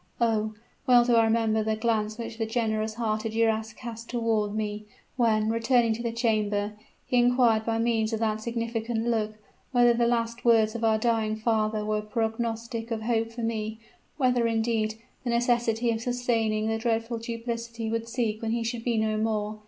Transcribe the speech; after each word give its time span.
Oh! 0.19 0.55
well 0.87 1.05
do 1.05 1.15
I 1.15 1.25
remember 1.25 1.61
the 1.61 1.75
glance 1.75 2.17
which 2.17 2.39
the 2.39 2.47
generous 2.47 2.95
hearted 2.95 3.33
Duras 3.33 3.71
cast 3.71 4.09
toward 4.09 4.55
me, 4.55 4.85
when, 5.15 5.51
returning 5.51 5.93
to 5.93 6.01
the 6.01 6.11
chamber, 6.11 6.73
he 7.05 7.17
inquired 7.17 7.67
by 7.67 7.77
means 7.77 8.11
of 8.11 8.19
that 8.19 8.41
significant 8.41 9.05
look 9.07 9.33
whether 9.71 9.93
the 9.93 10.07
last 10.07 10.43
words 10.43 10.73
of 10.73 10.83
our 10.83 10.97
dying 10.97 11.35
father 11.35 11.85
were 11.85 12.01
prognostic 12.01 12.89
of 12.89 13.03
hope 13.03 13.31
for 13.31 13.41
me 13.43 13.77
whether, 14.17 14.47
indeed, 14.47 14.95
the 15.23 15.29
necessity 15.29 15.91
of 15.91 16.01
sustaining 16.01 16.65
the 16.67 16.79
dreadful 16.79 17.19
duplicity 17.19 17.91
would 17.91 18.07
cease 18.09 18.41
when 18.41 18.49
he 18.53 18.63
should 18.63 18.83
be 18.83 18.97
no 18.97 19.17
more. 19.17 19.59